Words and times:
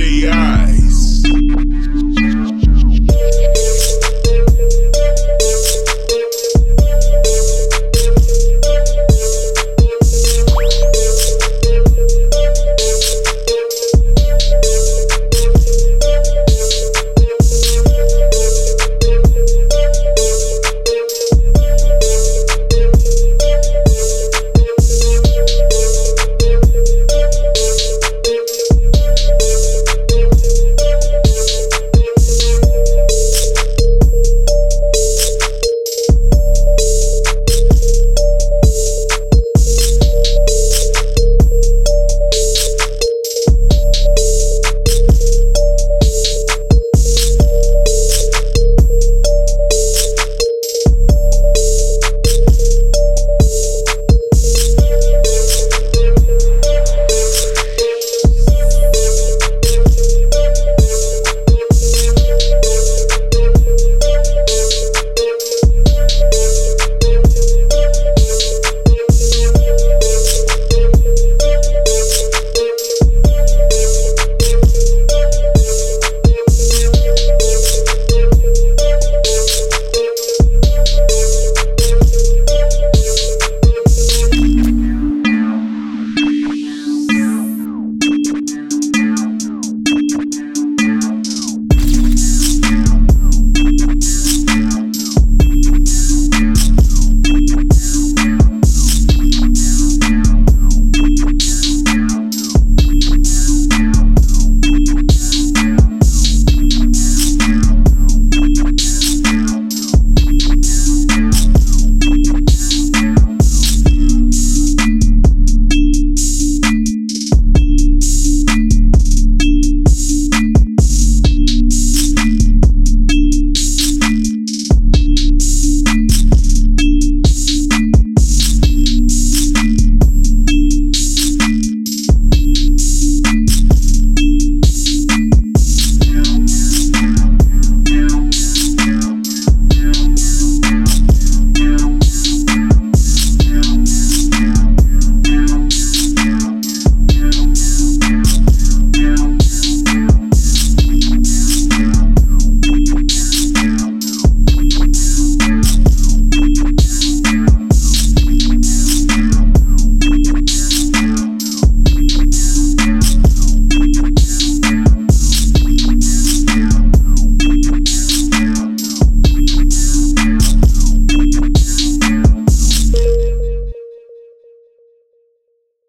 J.I. 0.00 0.59